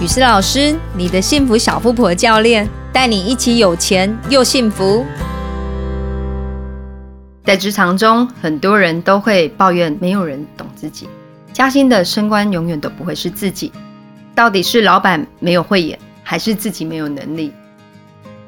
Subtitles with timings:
[0.00, 5.04] 雨思老师，你的幸福小富婆教练，带你一起有钱又幸福。
[7.44, 11.06] 在职场中，很多人都会抱怨没有人懂自己，
[11.52, 13.70] 加薪的升官永远都不会是自己。
[14.34, 17.52] 到底是老板没有慧眼，还是自己没有能力？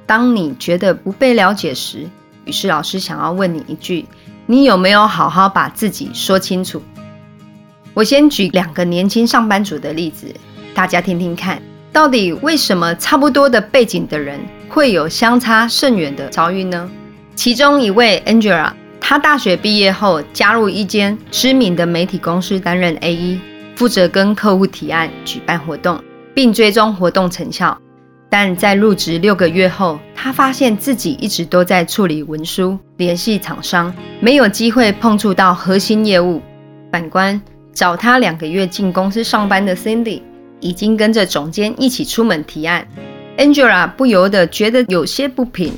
[0.07, 2.09] 当你觉得不被了解时，
[2.46, 4.07] 雨师老师想要问你一句：
[4.46, 6.82] 你有没有好好把自己说清楚？
[7.93, 10.34] 我先举两个年轻上班族的例子，
[10.75, 11.60] 大家听听看，
[11.92, 16.91] 到底为什么差不多的背景的人会有相差甚远的遭遇呢？
[17.34, 23.41] 其中一位 Angela，她大学毕业后加入一间知名的媒体公司担任 A E，
[23.77, 26.02] 负责跟客户提案、举办活动，
[26.34, 27.79] 并追踪活动成效。
[28.30, 36.41] 但在入职六个月后，她发现自己一直都在处理文书、联系厂商，没有机会碰触到核心业务。
[36.91, 37.41] 反观
[37.74, 40.23] 找他两个月进公司上班的 Cindy，
[40.62, 42.87] 已经跟着总监一起出门提案。
[43.37, 45.74] Angela 不由得觉得有些不平，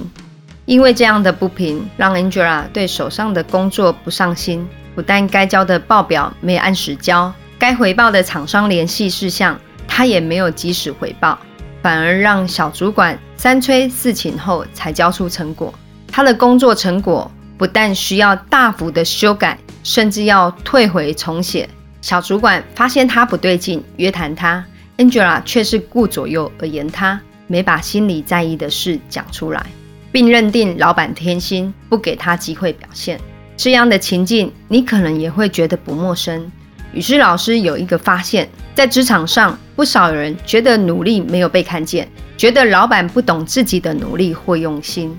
[0.66, 11.38] 因为这样的不平让 Angela 对手上的工作不上心，不但该交的报表没按时交，该回报的厂商联系事项他也没有及时回报，
[11.82, 15.72] 反而让小主管三催四请后才交出成果。
[16.08, 21.68] 他的工作成果不但需要大幅的修改，甚至要退回重写。
[22.02, 24.64] 小主管发现他不对劲，约谈他
[24.98, 29.64] ，Angela 却是顾左右而言他，没把心里在意的事讲出来，
[30.10, 33.20] 并认定老板偏心，不给他机会表现。
[33.56, 36.50] 这样的情境，你可能也会觉得不陌生。
[36.92, 45.16] 于是老师有一个发现，在职场上，不少人觉得努力没有被看见，觉得老板不懂自己的努力或用心，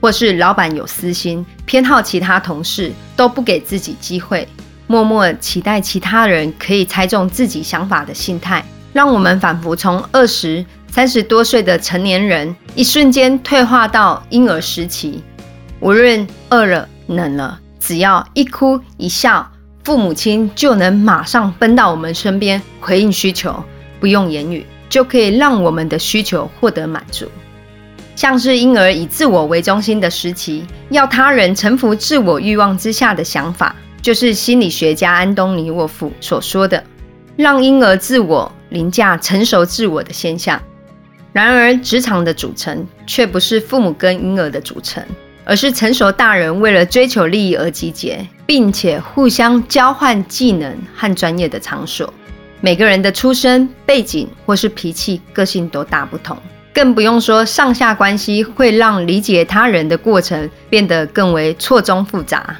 [0.00, 4.46] 或是老板有私心，偏好其他同事，都不给自己机会。
[4.86, 8.62] 默默期待其他人可以猜中自己想法的心态，
[8.94, 15.20] 让我们仿佛从二十三十多岁的成年人，一瞬间退化到婴儿时期。
[15.80, 19.50] 无论饿了、冷了，只要一哭一笑，
[19.82, 23.62] 父母亲就能马上奔到我们身边回应需求，
[23.98, 27.26] 不用言语就可以让我们的需求获得满足。
[28.14, 33.74] 像是婴儿以自我为中心的时期，要他人臣服自我欲望之下的想法。
[34.00, 36.84] 就是心理学家安东尼沃夫所说的，
[37.36, 40.60] 让婴儿自我凌驾成熟自我的现象。
[41.32, 45.02] 然而，职场的组成却不是父母跟婴儿的组成，
[45.44, 52.12] 而是成熟大人为了追求利益而集结，并且互相交换技能和专业的场所。
[52.60, 56.36] 每个人的出身背景或是脾气、个性都大不同，
[56.72, 62.56] 更不用说上下关系会让理解他人的过程变得更为错综复杂。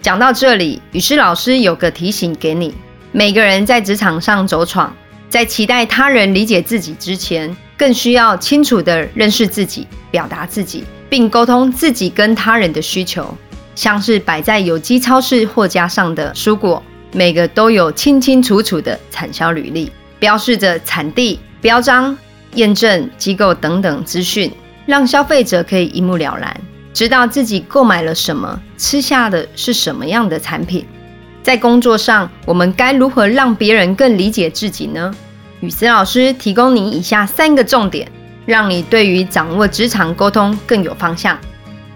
[0.00, 2.74] 讲到这里，雨师老师有个提醒给你：
[3.10, 4.94] 每个人在职场上走闯，
[5.28, 13.36] 在期待他人理解自己之前，更需要清楚地认识自己、表达自己，并沟通自己跟他人的需求。
[13.74, 22.16] 像是摆在有机超市货架上的蔬果，每个都有清清楚楚的产销履历，标示着产地、标章、
[22.54, 24.50] 验证机构等等资讯，
[24.86, 26.60] 让消费者可以一目了然。
[26.92, 30.84] 知道自己购买了什么，吃下的是什么样的产品。
[31.48, 35.10] 在工作上，我们该如何让别人更理解自己呢？
[35.60, 38.06] 雨思老师提供你以下三个重点，
[38.44, 41.38] 让你对于掌握职场沟通更有方向。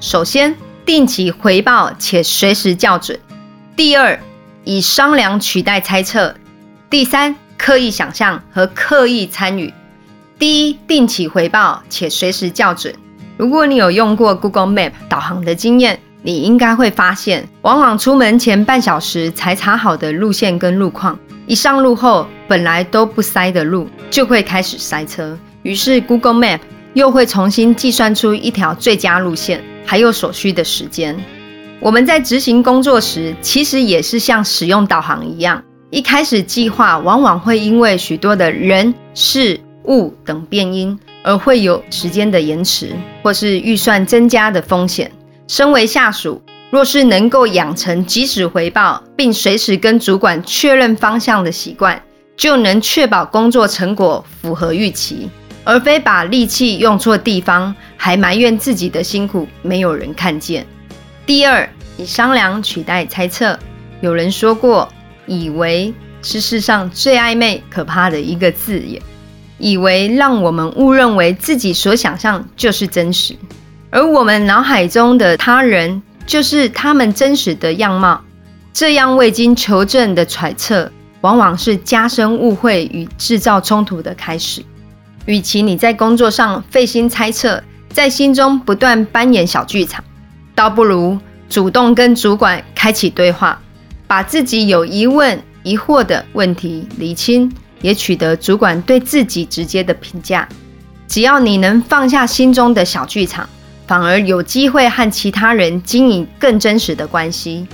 [0.01, 3.15] 首先，定期回报且随时校准；
[3.77, 4.19] 第二，
[4.65, 6.35] 以商量取代猜测；
[6.89, 9.71] 第三，刻意想象和刻意参与。
[10.39, 12.95] 第一，定期回报且随时校准。
[13.37, 25.37] 如果你有用过 Google Map 导航的经验，你应该会发现，往往出门前半小时才查好的路线跟路况，一上路后本来都不塞的路就会开始塞车。
[25.63, 26.61] 于是 Google Map
[26.95, 31.17] 又会重新计算出一条最佳路线，还有所需的时间。
[31.81, 40.99] 我们在执行工作时，其实也是像使用导航一样，一开始计划往往会因为许多的人事物等变因。
[41.25, 42.91] 而会有时间的延迟，
[43.23, 45.09] 或是预算增加的风险。
[45.47, 52.01] 身为下属，若是能够养成及时回报，并随时跟主管确认方向的习惯，
[52.37, 55.29] 就能确保工作成果符合预期，
[55.65, 60.67] 而非把力气用错地方，还埋怨自己的辛苦没有人看见。
[61.27, 61.69] 第二，
[61.99, 63.59] 以商量取代猜测。
[64.01, 64.89] 有人说过，
[65.27, 65.93] 以为
[66.23, 69.01] 是世上最暧昧、可怕的一个字眼。
[69.59, 73.37] 以为让我们误认为自己所想象就是真实，
[73.93, 78.21] 而我们脑海中的他人就是他们真实的样貌。
[78.73, 80.91] 这样未经求证的揣测，
[81.21, 84.65] 往往是加深误会与制造冲突的开始。
[85.27, 90.03] 与其你在工作上费心猜测，在心中不断扮演小剧场，
[90.55, 91.19] 倒不如
[91.51, 93.61] 主动跟主管开启对话，
[94.07, 97.53] 把自己有疑问、疑惑的问题理清，
[97.83, 100.49] 也取得主管对自己直接的评价。
[101.07, 103.47] 只要你能放下心中的小剧场，
[103.87, 107.67] 反而有机会和其他人经营更真实的关系。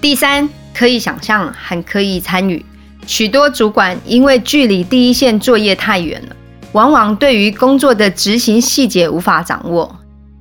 [0.00, 2.64] 第三，可以想象和可以参与。
[3.06, 6.36] 许多主管因为距离第一线作业太远了。
[6.72, 9.96] 往往对于工作的执行细节无法掌握，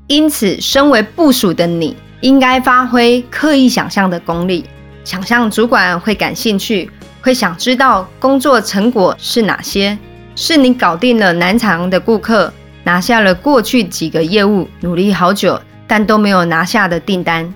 [0.08, 4.66] 因此，身为部属的你，应该发挥刻意想象的功力，
[5.04, 6.90] 想象主管会感兴趣，
[7.22, 9.96] 会想知道工作成果是哪些，
[10.36, 12.52] 是你搞定了难缠的顾客，
[12.84, 17.54] 拿下了过去几个业务努力好久但都没有拿下的订单，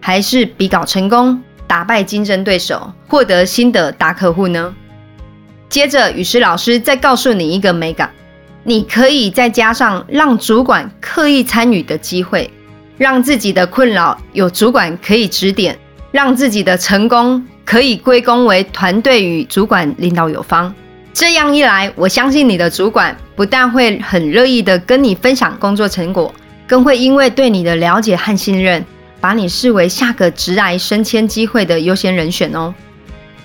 [0.00, 4.74] 还是比稿成功，打败竞争对手，获得新的大客户呢？
[5.68, 8.10] 接着，雨师老师再告诉你一个美感。
[8.62, 12.50] 你可以再加上让主管刻意参与的机会，
[12.98, 15.78] 让自己的困扰有主管可以指点，
[16.10, 20.74] 让自己的成功可以归功为团队与主管领导有方。
[21.12, 26.32] 这样一来，我相信你的主管不但会很乐意的跟你分享工作成果，
[26.66, 28.84] 更会因为对你的了解和信任，
[29.20, 32.74] 把你视为下个职涯升迁机会的优先人选哦。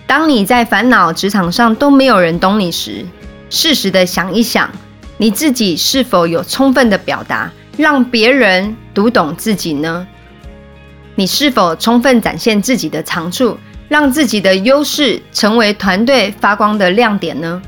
[0.07, 3.05] 当你在烦恼职场上都没有人懂你时，
[3.49, 4.69] 适时的想一想。
[5.17, 10.05] 你自己是否有充分的表达，让别人读懂自己呢？
[11.15, 13.57] 你是否充分展现自己的长处，
[13.87, 17.61] 让自己的优势成为团队发光的亮点呢？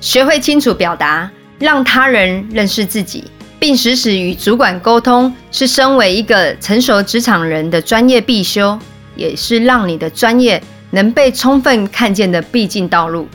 [0.00, 3.24] 学会清楚表达，让他人认识自己，
[3.58, 8.78] 并时时与主管沟通，是身为一个成熟职场人的专业必修，
[9.14, 10.60] 也是让你的专业
[10.90, 13.28] 能被充分看见的必经道路。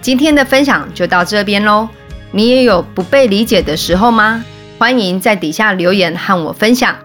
[0.00, 1.86] 今天的分享就到这边喽，
[2.30, 4.42] 你也有不被理解的时候吗？
[4.78, 6.96] 欢迎在底下留言和我分享。